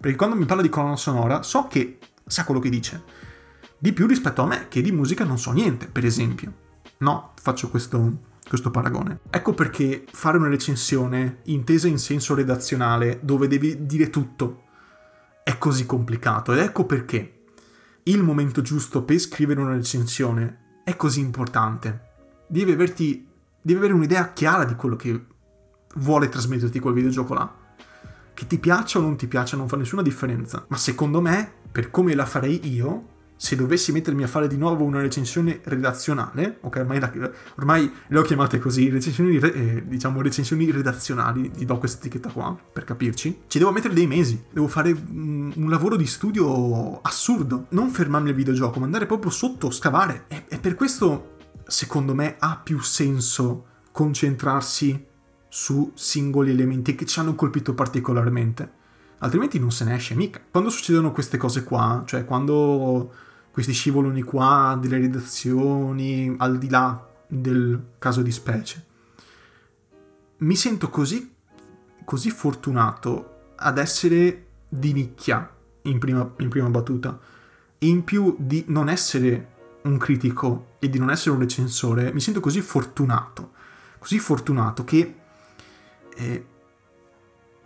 Perché 0.00 0.16
quando 0.16 0.36
mi 0.36 0.44
parla 0.44 0.62
di 0.62 0.68
colonna 0.68 0.96
sonora 0.96 1.42
so 1.42 1.66
che 1.68 1.98
sa 2.26 2.44
quello 2.44 2.60
che 2.60 2.70
dice. 2.70 3.02
Di 3.78 3.92
più 3.92 4.06
rispetto 4.06 4.42
a 4.42 4.46
me, 4.46 4.68
che 4.68 4.80
di 4.80 4.92
musica 4.92 5.24
non 5.24 5.38
so 5.38 5.52
niente, 5.52 5.86
per 5.86 6.04
esempio. 6.04 6.52
No, 6.98 7.32
faccio 7.40 7.68
questo, 7.68 8.18
questo 8.48 8.70
paragone. 8.70 9.20
Ecco 9.30 9.54
perché 9.54 10.04
fare 10.10 10.38
una 10.38 10.48
recensione 10.48 11.40
intesa 11.44 11.88
in 11.88 11.98
senso 11.98 12.34
redazionale, 12.34 13.20
dove 13.22 13.48
devi 13.48 13.86
dire 13.86 14.10
tutto, 14.10 14.62
è 15.42 15.58
così 15.58 15.84
complicato. 15.86 16.52
Ed 16.52 16.60
ecco 16.60 16.86
perché 16.86 17.42
il 18.04 18.22
momento 18.22 18.62
giusto 18.62 19.02
per 19.02 19.18
scrivere 19.18 19.60
una 19.60 19.74
recensione 19.74 20.80
è 20.84 20.96
così 20.96 21.20
importante. 21.20 22.10
Devi, 22.48 22.72
averti, 22.72 23.26
devi 23.60 23.78
avere 23.78 23.94
un'idea 23.94 24.32
chiara 24.32 24.64
di 24.64 24.74
quello 24.74 24.96
che 24.96 25.26
vuole 25.94 26.28
trasmetterti 26.28 26.78
quel 26.78 26.94
videogioco 26.94 27.34
là. 27.34 27.54
Che 28.34 28.46
ti 28.46 28.58
piaccia 28.58 28.98
o 28.98 29.02
non 29.02 29.16
ti 29.16 29.26
piaccia 29.26 29.56
non 29.56 29.68
fa 29.68 29.76
nessuna 29.76 30.02
differenza. 30.02 30.64
Ma 30.68 30.76
secondo 30.76 31.20
me, 31.20 31.52
per 31.70 31.90
come 31.90 32.14
la 32.14 32.24
farei 32.24 32.72
io, 32.72 33.10
se 33.42 33.56
dovessi 33.56 33.90
mettermi 33.90 34.22
a 34.22 34.28
fare 34.28 34.46
di 34.46 34.56
nuovo 34.56 34.84
una 34.84 35.00
recensione 35.00 35.60
redazionale, 35.64 36.58
ok, 36.60 36.76
ormai, 36.76 37.00
la, 37.00 37.12
ormai 37.56 37.92
le 38.06 38.18
ho 38.20 38.22
chiamate 38.22 38.60
così, 38.60 38.88
recensioni, 38.88 39.36
eh, 39.36 39.82
diciamo 39.84 40.22
recensioni 40.22 40.70
redazionali, 40.70 41.50
ti 41.50 41.64
do 41.64 41.76
questa 41.78 41.98
etichetta 41.98 42.30
qua, 42.30 42.56
per 42.72 42.84
capirci, 42.84 43.40
ci 43.48 43.58
devo 43.58 43.72
mettere 43.72 43.94
dei 43.94 44.06
mesi, 44.06 44.44
devo 44.48 44.68
fare 44.68 44.92
un, 44.92 45.52
un 45.56 45.68
lavoro 45.68 45.96
di 45.96 46.06
studio 46.06 47.00
assurdo, 47.00 47.66
non 47.70 47.90
fermarmi 47.90 48.28
al 48.28 48.36
videogioco, 48.36 48.78
ma 48.78 48.84
andare 48.84 49.06
proprio 49.06 49.32
sotto, 49.32 49.72
scavare. 49.72 50.26
E, 50.28 50.44
e 50.46 50.58
per 50.58 50.76
questo, 50.76 51.38
secondo 51.66 52.14
me, 52.14 52.36
ha 52.38 52.60
più 52.62 52.80
senso 52.80 53.66
concentrarsi 53.90 55.06
su 55.54 55.92
singoli 55.94 56.50
elementi 56.50 56.94
che 56.94 57.04
ci 57.04 57.20
hanno 57.20 57.34
colpito 57.34 57.74
particolarmente. 57.74 58.72
Altrimenti 59.18 59.58
non 59.58 59.70
se 59.70 59.84
ne 59.84 59.94
esce 59.94 60.14
mica. 60.14 60.40
Quando 60.50 60.70
succedono 60.70 61.12
queste 61.12 61.36
cose 61.36 61.62
qua, 61.62 62.02
cioè 62.06 62.24
quando 62.24 63.12
questi 63.50 63.74
scivoloni 63.74 64.22
qua, 64.22 64.78
delle 64.80 64.96
redazioni, 64.96 66.34
al 66.38 66.56
di 66.56 66.70
là 66.70 67.06
del 67.26 67.88
caso 67.98 68.22
di 68.22 68.32
specie. 68.32 68.86
Mi 70.38 70.56
sento 70.56 70.88
così, 70.88 71.34
così 72.02 72.30
fortunato 72.30 73.50
ad 73.56 73.76
essere 73.76 74.46
di 74.66 74.94
nicchia 74.94 75.54
in 75.82 75.98
prima, 75.98 76.32
in 76.38 76.48
prima 76.48 76.70
battuta, 76.70 77.20
e 77.76 77.86
in 77.86 78.04
più 78.04 78.36
di 78.38 78.64
non 78.68 78.88
essere 78.88 79.50
un 79.82 79.98
critico 79.98 80.76
e 80.78 80.88
di 80.88 80.98
non 80.98 81.10
essere 81.10 81.32
un 81.32 81.40
recensore, 81.40 82.10
mi 82.10 82.20
sento 82.20 82.40
così 82.40 82.62
fortunato, 82.62 83.52
così 83.98 84.18
fortunato 84.18 84.82
che 84.84 85.16
eh, 86.16 86.44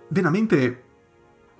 veramente 0.09 0.83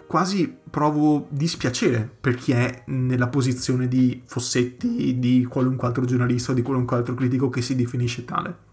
quasi 0.07 0.57
provo 0.71 1.27
dispiacere 1.31 2.09
per 2.21 2.37
chi 2.37 2.53
è 2.53 2.85
nella 2.87 3.29
posizione 3.29 3.89
di 3.89 4.23
Fossetti, 4.25 5.19
di 5.19 5.45
qualunque 5.45 5.89
altro 5.89 6.05
giornalista 6.05 6.53
o 6.53 6.55
di 6.55 6.63
qualunque 6.63 6.97
altro 6.97 7.15
critico 7.15 7.49
che 7.49 7.61
si 7.61 7.75
definisce 7.75 8.25
tale. 8.25 8.65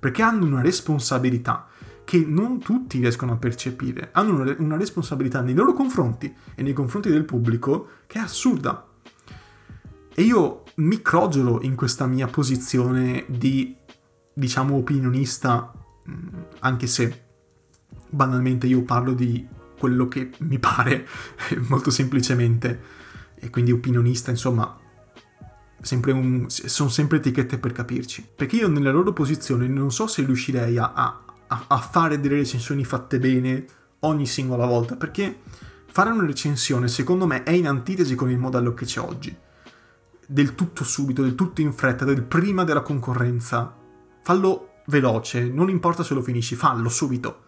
Perché 0.00 0.22
hanno 0.22 0.44
una 0.46 0.62
responsabilità 0.62 1.68
che 2.04 2.24
non 2.26 2.58
tutti 2.58 2.98
riescono 2.98 3.32
a 3.32 3.36
percepire. 3.36 4.10
Hanno 4.12 4.54
una 4.58 4.76
responsabilità 4.76 5.40
nei 5.40 5.54
loro 5.54 5.72
confronti 5.72 6.34
e 6.54 6.62
nei 6.62 6.74
confronti 6.74 7.08
del 7.08 7.24
pubblico 7.24 7.88
che 8.06 8.18
è 8.18 8.22
assurda. 8.22 8.86
E 10.14 10.22
io 10.22 10.62
mi 10.76 11.00
crogiolo 11.00 11.62
in 11.62 11.74
questa 11.74 12.06
mia 12.06 12.26
posizione 12.26 13.24
di, 13.28 13.74
diciamo, 14.32 14.76
opinionista, 14.76 15.72
anche 16.60 16.86
se 16.86 17.23
banalmente 18.14 18.66
io 18.66 18.82
parlo 18.82 19.12
di 19.12 19.46
quello 19.78 20.08
che 20.08 20.30
mi 20.38 20.58
pare, 20.58 21.06
molto 21.68 21.90
semplicemente, 21.90 23.02
e 23.34 23.50
quindi 23.50 23.72
opinionista, 23.72 24.30
insomma, 24.30 24.78
sempre 25.80 26.12
un, 26.12 26.46
sono 26.48 26.88
sempre 26.88 27.18
etichette 27.18 27.58
per 27.58 27.72
capirci. 27.72 28.26
Perché 28.34 28.56
io 28.56 28.68
nella 28.68 28.92
loro 28.92 29.12
posizione 29.12 29.66
non 29.66 29.92
so 29.92 30.06
se 30.06 30.24
riuscirei 30.24 30.78
a, 30.78 30.92
a, 30.94 31.64
a 31.66 31.78
fare 31.78 32.20
delle 32.20 32.36
recensioni 32.36 32.84
fatte 32.84 33.18
bene 33.18 33.66
ogni 34.00 34.26
singola 34.26 34.64
volta, 34.64 34.96
perché 34.96 35.40
fare 35.86 36.10
una 36.10 36.24
recensione 36.24 36.88
secondo 36.88 37.26
me 37.26 37.42
è 37.42 37.50
in 37.50 37.66
antitesi 37.66 38.14
con 38.14 38.30
il 38.30 38.38
modello 38.38 38.72
che 38.74 38.86
c'è 38.86 39.00
oggi. 39.00 39.36
Del 40.26 40.54
tutto 40.54 40.84
subito, 40.84 41.20
del 41.20 41.34
tutto 41.34 41.60
in 41.60 41.72
fretta, 41.72 42.06
del 42.06 42.22
prima 42.22 42.64
della 42.64 42.80
concorrenza. 42.80 43.76
Fallo 44.22 44.70
veloce, 44.86 45.44
non 45.44 45.68
importa 45.68 46.02
se 46.02 46.14
lo 46.14 46.22
finisci, 46.22 46.54
fallo 46.54 46.88
subito 46.88 47.43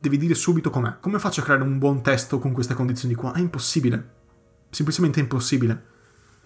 devi 0.00 0.16
dire 0.16 0.34
subito 0.34 0.70
com'è. 0.70 0.96
Come 0.98 1.18
faccio 1.18 1.40
a 1.40 1.44
creare 1.44 1.62
un 1.62 1.78
buon 1.78 2.02
testo 2.02 2.38
con 2.38 2.52
queste 2.52 2.74
condizioni 2.74 3.14
qua? 3.14 3.32
È 3.32 3.38
impossibile. 3.38 4.18
Semplicemente 4.70 5.20
impossibile. 5.20 5.88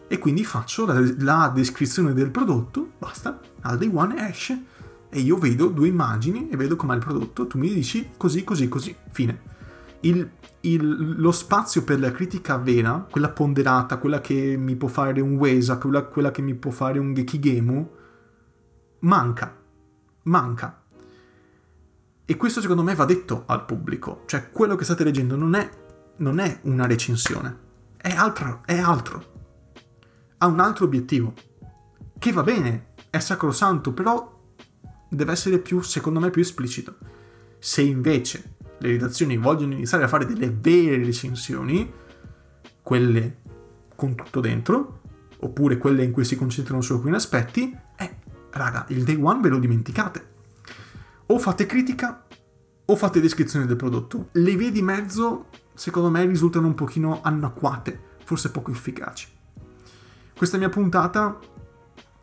E 0.09 0.19
quindi 0.19 0.45
faccio 0.45 0.85
la, 0.85 1.01
la 1.19 1.53
descrizione 1.55 2.13
del 2.13 2.31
prodotto, 2.31 2.93
basta, 2.99 3.41
al 3.63 3.79
day 3.79 3.91
one 3.93 4.29
esce 4.29 4.65
e 5.09 5.21
io 5.21 5.39
vedo 5.39 5.69
due 5.69 5.89
immagini 5.89 6.51
e 6.51 6.57
vedo 6.57 6.77
com'è 6.77 6.95
il 6.95 7.01
prodotto, 7.01 7.47
tu 7.47 7.57
mi 7.57 7.73
dici 7.73 8.11
così, 8.17 8.43
così, 8.43 8.69
così, 8.69 8.95
fine. 9.11 9.53
Il, 10.01 10.29
il, 10.61 11.21
lo 11.21 11.31
spazio 11.31 11.85
per 11.85 12.01
la 12.01 12.11
critica 12.11 12.57
vera, 12.59 13.07
quella 13.09 13.31
ponderata, 13.31 13.99
quella 13.99 14.21
che 14.21 14.57
mi 14.59 14.75
può 14.75 14.89
fare 14.89 15.21
un 15.21 15.37
Wesa, 15.37 15.79
quella, 15.79 16.03
quella 16.03 16.31
che 16.31 16.43
mi 16.43 16.55
può 16.55 16.71
fare 16.71 16.99
un 16.99 17.15
Gekigemu, 17.15 17.91
manca. 19.01 19.57
Manca. 20.25 20.84
E 22.27 22.37
questo 22.39 22.63
secondo 22.63 22.83
me 22.83 22.95
va 22.95 23.05
detto 23.05 23.43
al 23.47 23.67
pubblico, 23.67 24.23
cioè 24.25 24.51
quello 24.51 24.77
che 24.77 24.85
state 24.85 25.05
leggendo 25.05 25.37
non 25.37 25.55
è, 25.55 25.69
non 26.17 26.39
è 26.39 26.61
una 26.63 26.87
recensione, 26.87 27.59
è 27.99 28.15
altro, 28.15 28.63
è 28.65 28.79
altro. 28.79 29.33
Ha 30.39 30.47
un 30.47 30.59
altro 30.59 30.87
obiettivo, 30.87 31.35
che 32.19 32.33
va 32.33 32.43
bene, 32.43 32.93
è 33.11 33.19
sacrosanto, 33.19 33.93
però 33.93 34.41
deve 35.11 35.33
essere 35.33 35.59
più, 35.59 35.83
secondo 35.83 36.19
me, 36.19 36.31
più 36.31 36.41
esplicito. 36.41 36.97
Se 37.59 37.83
invece 37.83 38.55
le 38.79 38.89
redazioni 38.89 39.37
vogliono 39.37 39.75
iniziare 39.75 40.05
a 40.05 40.09
fare 40.09 40.25
delle 40.25 40.51
vere 40.51 41.05
recensioni, 41.05 41.93
quelle 42.83 43.41
con 43.95 44.15
tutto 44.15 44.41
dentro, 44.41 45.01
oppure 45.41 45.77
quelle 45.77 46.03
in 46.03 46.11
cui 46.11 46.25
si 46.25 46.37
concentrano 46.37 46.81
su 46.81 46.95
alcuni 46.95 47.17
aspetti, 47.17 47.77
eh, 47.99 48.17
raga, 48.53 48.87
il 48.89 49.05
day 49.05 49.21
one 49.21 49.43
ve 49.43 49.51
lo 49.51 49.59
dimenticate 49.59 50.33
o 51.27 51.39
fate 51.39 51.67
critica 51.67 52.27
o 52.87 52.97
fate 52.97 53.21
descrizione 53.21 53.67
del 53.67 53.77
prodotto. 53.77 54.29
Le 54.33 54.57
vie 54.57 54.71
di 54.71 54.83
mezzo, 54.83 55.47
secondo 55.75 56.11
me, 56.11 56.25
risultano 56.27 56.67
un 56.67 56.75
pochino 56.75 57.21
anacquate, 57.23 57.99
forse 58.25 58.51
poco 58.51 58.71
efficaci. 58.71 59.29
Questa 60.37 60.59
mia 60.59 60.69
puntata, 60.69 61.39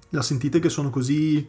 la 0.09 0.21
sentite 0.21 0.59
che 0.59 0.69
sono 0.69 0.89
così, 0.89 1.47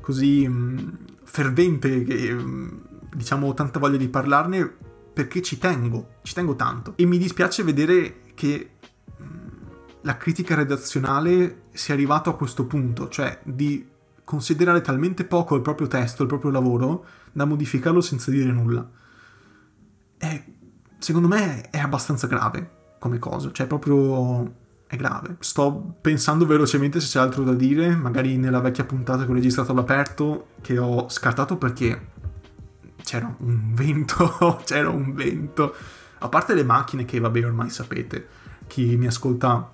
così 0.00 0.48
mh, 0.48 0.52
mm, 0.52 0.88
fervente, 1.24 2.02
che 2.02 2.32
mh, 2.32 2.42
mm, 2.42 2.68
diciamo 3.14 3.48
ho 3.48 3.54
tanta 3.54 3.78
voglia 3.78 3.98
di 3.98 4.08
parlarne, 4.08 4.74
perché 5.12 5.42
ci 5.42 5.58
tengo, 5.58 6.14
ci 6.22 6.34
tengo 6.34 6.56
tanto. 6.56 6.94
E 6.96 7.04
mi 7.04 7.18
dispiace 7.18 7.62
vedere 7.62 8.22
che 8.34 8.70
mh, 9.16 9.24
mm, 9.24 9.38
la 10.00 10.16
critica 10.16 10.56
redazionale 10.56 11.64
sia 11.72 11.94
arrivato 11.94 12.30
a 12.30 12.36
questo 12.36 12.66
punto, 12.66 13.08
cioè 13.08 13.38
di 13.44 13.86
considerare 14.32 14.80
talmente 14.80 15.26
poco 15.26 15.56
il 15.56 15.60
proprio 15.60 15.88
testo, 15.88 16.22
il 16.22 16.28
proprio 16.28 16.50
lavoro, 16.50 17.04
da 17.32 17.44
modificarlo 17.44 18.00
senza 18.00 18.30
dire 18.30 18.50
nulla. 18.50 18.88
È, 20.16 20.44
secondo 20.96 21.28
me 21.28 21.68
è 21.68 21.78
abbastanza 21.78 22.26
grave 22.26 22.94
come 22.98 23.18
cosa, 23.18 23.52
cioè 23.52 23.66
proprio 23.66 24.50
è 24.86 24.96
grave. 24.96 25.36
Sto 25.40 25.96
pensando 26.00 26.46
velocemente 26.46 26.98
se 26.98 27.08
c'è 27.08 27.18
altro 27.18 27.44
da 27.44 27.52
dire, 27.52 27.94
magari 27.94 28.38
nella 28.38 28.60
vecchia 28.60 28.84
puntata 28.84 29.26
che 29.26 29.30
ho 29.30 29.34
registrato 29.34 29.72
all'aperto, 29.72 30.46
che 30.62 30.78
ho 30.78 31.10
scartato 31.10 31.58
perché 31.58 32.08
c'era 33.02 33.36
un 33.40 33.74
vento, 33.76 34.62
c'era 34.64 34.88
un 34.88 35.12
vento. 35.12 35.74
A 36.20 36.28
parte 36.30 36.54
le 36.54 36.64
macchine 36.64 37.04
che 37.04 37.20
vabbè 37.20 37.44
ormai 37.44 37.68
sapete, 37.68 38.26
chi 38.66 38.96
mi 38.96 39.06
ascolta 39.06 39.70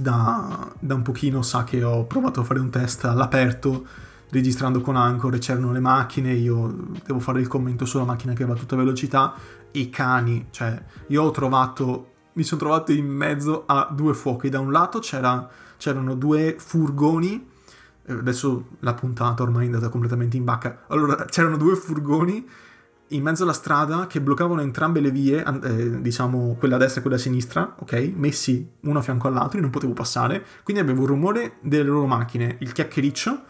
da, 0.00 0.72
da, 0.78 0.94
un 0.94 1.02
pochino 1.02 1.42
sa 1.42 1.64
che 1.64 1.82
ho 1.82 2.04
provato 2.04 2.40
a 2.40 2.44
fare 2.44 2.60
un 2.60 2.70
test 2.70 3.04
all'aperto 3.04 3.86
registrando 4.30 4.80
con 4.80 4.96
Anchor 4.96 5.34
e 5.34 5.38
c'erano 5.38 5.72
le 5.72 5.80
macchine, 5.80 6.32
io 6.32 6.88
devo 7.04 7.18
fare 7.18 7.40
il 7.40 7.48
commento 7.48 7.84
sulla 7.84 8.04
macchina 8.04 8.34
che 8.34 8.44
va 8.44 8.54
a 8.54 8.56
tutta 8.56 8.76
velocità, 8.76 9.34
i 9.72 9.90
cani, 9.90 10.48
cioè 10.50 10.82
io 11.08 11.22
ho 11.22 11.30
trovato, 11.30 12.12
mi 12.34 12.42
sono 12.42 12.60
trovato 12.60 12.92
in 12.92 13.06
mezzo 13.06 13.64
a 13.66 13.88
due 13.90 14.14
fuochi, 14.14 14.48
da 14.48 14.60
un 14.60 14.70
lato 14.70 14.98
c'era, 14.98 15.48
c'erano 15.76 16.14
due 16.14 16.56
furgoni, 16.58 17.48
eh, 18.04 18.12
adesso 18.12 18.66
la 18.80 18.94
puntata 18.94 19.42
ormai 19.42 19.64
è 19.64 19.66
andata 19.66 19.88
completamente 19.88 20.36
in 20.36 20.44
bacca, 20.44 20.84
allora 20.88 21.24
c'erano 21.24 21.56
due 21.56 21.74
furgoni 21.74 22.46
in 23.08 23.22
mezzo 23.22 23.42
alla 23.42 23.52
strada 23.52 24.06
che 24.06 24.20
bloccavano 24.20 24.60
entrambe 24.60 25.00
le 25.00 25.10
vie, 25.10 25.44
eh, 25.62 26.00
diciamo 26.00 26.56
quella 26.58 26.76
a 26.76 26.78
destra 26.78 27.00
e 27.00 27.02
quella 27.02 27.16
a 27.16 27.20
sinistra, 27.20 27.74
ok? 27.78 28.12
Messi 28.14 28.70
uno 28.82 28.98
a 28.98 29.02
fianco 29.02 29.28
all'altro, 29.28 29.56
io 29.56 29.62
non 29.62 29.70
potevo 29.70 29.92
passare, 29.92 30.44
quindi 30.62 30.82
avevo 30.82 31.02
il 31.02 31.08
rumore 31.08 31.56
delle 31.62 31.84
loro 31.84 32.06
macchine, 32.06 32.56
il 32.60 32.72
chiacchiericcio 32.72 33.42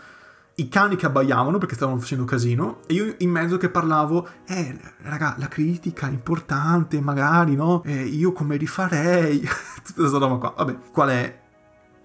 i 0.59 0.69
cani 0.69 0.97
che 0.97 1.07
abbaiavano 1.07 1.59
perché 1.59 1.77
stavano 1.77 1.99
facendo 1.99 2.25
casino 2.25 2.81
e 2.87 2.95
io 2.95 3.15
in 3.19 3.31
mezzo 3.31 3.57
che 3.59 3.69
parlavo, 3.69 4.29
eh 4.45 4.77
raga, 5.03 5.37
la 5.39 5.47
critica 5.47 6.09
è 6.09 6.11
importante, 6.11 7.01
magari, 7.01 7.55
no? 7.55 7.83
Eh, 7.85 8.03
io 8.03 8.33
come 8.33 8.57
rifarei, 8.57 9.39
tutta 9.85 10.01
questa 10.01 10.19
roba 10.19 10.37
qua. 10.37 10.55
Vabbè, 10.57 10.79
qual 10.91 11.11
è 11.11 11.41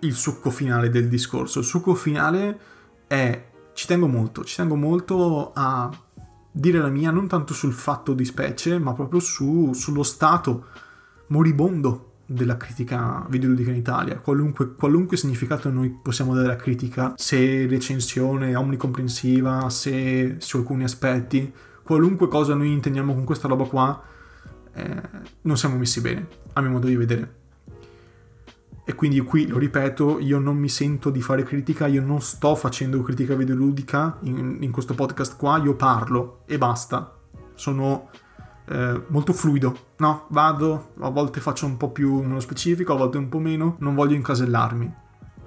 il 0.02 0.14
succo 0.14 0.52
finale 0.52 0.90
del 0.90 1.08
discorso? 1.08 1.60
Il 1.60 1.66
succo 1.66 1.96
finale 1.96 2.60
è, 3.08 3.44
ci 3.74 3.88
tengo 3.88 4.08
molto, 4.08 4.44
ci 4.44 4.56
tengo 4.56 4.76
molto 4.76 5.52
a 5.56 5.90
dire 6.56 6.78
la 6.78 6.90
mia 6.90 7.10
non 7.10 7.28
tanto 7.28 7.54
sul 7.54 7.74
fatto 7.74 8.14
di 8.14 8.24
specie, 8.24 8.78
ma 8.78 8.94
proprio 8.94 9.20
su, 9.20 9.74
sullo 9.74 10.04
stato 10.04 10.68
moribondo 11.28 12.12
della 12.26 12.58
critica 12.58 13.26
videoludica 13.28 13.72
in 13.72 13.76
Italia, 13.76 14.20
qualunque, 14.20 14.76
qualunque, 14.76 15.18
significato 15.18 15.70
noi 15.70 15.90
possiamo 15.90 16.34
dare 16.34 16.46
alla 16.46 16.56
critica, 16.56 17.14
se 17.18 17.66
recensione 17.68 18.56
omnicomprensiva, 18.56 19.70
se 19.70 20.36
su 20.38 20.58
alcuni 20.58 20.84
aspetti, 20.84 21.52
qualunque 21.82 22.28
cosa 22.28 22.54
noi 22.54 22.72
intendiamo 22.72 23.14
con 23.14 23.24
questa 23.24 23.48
roba 23.48 23.66
qua, 23.66 24.02
eh, 24.74 25.02
non 25.42 25.58
siamo 25.58 25.76
messi 25.78 26.02
bene, 26.02 26.28
a 26.54 26.62
mio 26.62 26.70
modo 26.70 26.88
di 26.88 26.96
vedere. 26.96 27.42
E 28.86 28.96
quindi 28.96 29.20
qui 29.22 29.48
lo 29.48 29.58
ripeto, 29.58 30.20
io 30.20 30.40
non 30.40 30.58
mi 30.58 30.68
sento 30.68 31.10
di 31.10 31.22
fare 31.22 31.44
critica, 31.44 31.88
io 31.88 32.02
non 32.02 32.20
sto 32.20 32.54
facendo 32.56 33.02
critica 33.02 33.34
videoludica 33.34 34.18
in, 34.24 34.58
in 34.60 34.72
questo 34.72 34.94
podcast 34.94 35.38
qua, 35.38 35.58
io 35.58 35.76
parlo 35.76 36.42
e 36.46 36.58
basta. 36.58 37.18
Sono 37.56 38.10
eh, 38.66 39.04
molto 39.08 39.32
fluido, 39.32 39.78
no? 39.98 40.26
Vado, 40.30 40.94
a 41.00 41.10
volte 41.10 41.40
faccio 41.40 41.66
un 41.66 41.78
po' 41.78 41.92
più 41.92 42.22
nello 42.22 42.42
specifico, 42.42 42.94
a 42.94 42.98
volte 42.98 43.18
un 43.18 43.30
po' 43.30 43.40
meno, 43.40 43.78
non 43.80 43.96
voglio 43.96 44.16
incasellarmi. 44.16 44.94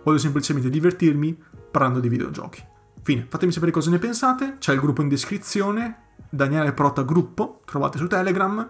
Voglio 0.03 0.19
semplicemente 0.19 0.71
divertirmi 0.71 1.39
parlando 1.71 2.01
di 2.01 2.09
videogiochi. 2.09 2.65
Fine, 3.03 3.27
fatemi 3.29 3.53
sapere 3.53 3.71
cosa 3.71 3.91
ne 3.91 3.99
pensate, 3.99 4.57
c'è 4.59 4.73
il 4.73 4.81
gruppo 4.81 5.03
in 5.03 5.09
descrizione, 5.09 6.05
Daniele 6.31 6.73
Prota 6.73 7.03
Gruppo, 7.03 7.61
trovate 7.65 7.99
su 7.99 8.07
Telegram, 8.07 8.67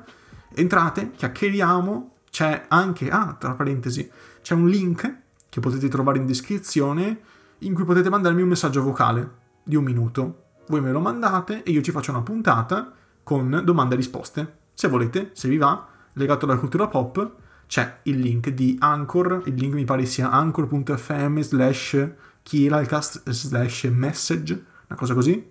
entrate, 0.54 1.12
chiacchieriamo, 1.12 2.14
c'è 2.30 2.66
anche, 2.68 3.08
ah, 3.08 3.34
tra 3.38 3.54
parentesi, 3.54 4.10
c'è 4.46 4.54
un 4.54 4.68
link 4.68 5.16
che 5.48 5.58
potete 5.58 5.88
trovare 5.88 6.18
in 6.18 6.24
descrizione 6.24 7.20
in 7.58 7.74
cui 7.74 7.82
potete 7.82 8.08
mandarmi 8.08 8.42
un 8.42 8.48
messaggio 8.48 8.80
vocale 8.80 9.28
di 9.64 9.74
un 9.74 9.82
minuto. 9.82 10.44
Voi 10.68 10.80
me 10.80 10.92
lo 10.92 11.00
mandate 11.00 11.64
e 11.64 11.72
io 11.72 11.82
ci 11.82 11.90
faccio 11.90 12.12
una 12.12 12.22
puntata 12.22 12.92
con 13.24 13.62
domande 13.64 13.94
e 13.94 13.96
risposte. 13.96 14.58
Se 14.72 14.86
volete, 14.86 15.30
se 15.32 15.48
vi 15.48 15.56
va, 15.56 15.88
legato 16.12 16.44
alla 16.44 16.58
cultura 16.58 16.86
pop, 16.86 17.32
c'è 17.66 17.98
il 18.04 18.20
link 18.20 18.50
di 18.50 18.76
Anchor, 18.78 19.42
il 19.46 19.54
link 19.54 19.74
mi 19.74 19.82
pare 19.82 20.06
sia 20.06 20.30
anchor.fm 20.30 21.40
slash 21.40 22.08
kiralcast 22.44 23.28
slash 23.28 23.90
message, 23.92 24.64
una 24.86 24.96
cosa 24.96 25.14
così. 25.14 25.44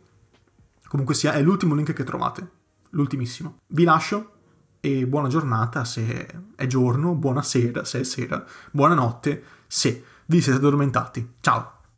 Comunque 0.88 1.16
sia, 1.16 1.34
è 1.34 1.42
l'ultimo 1.42 1.76
link 1.76 1.92
che 1.92 2.06
trovate, 2.06 2.50
l'ultimissimo. 2.92 3.58
Vi 3.68 3.84
lascio 3.84 4.35
e 4.86 5.08
buona 5.08 5.28
giornata 5.28 5.84
se 5.84 6.28
è 6.56 6.68
giorno, 6.68 7.16
buonasera 7.16 7.84
se 7.84 8.02
è 8.02 8.04
sera, 8.04 8.46
buonanotte 8.70 9.44
se 9.66 10.04
vi 10.28 10.40
siete 10.42 10.60
addormentati. 10.60 11.28
Ciao! 11.42 11.75